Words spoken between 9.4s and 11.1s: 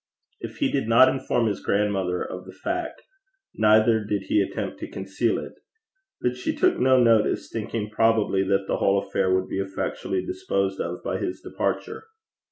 be effectually disposed of